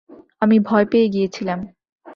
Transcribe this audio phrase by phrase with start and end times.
[0.41, 1.59] আমি ভয় পেয়ে গিয়েছিলাম।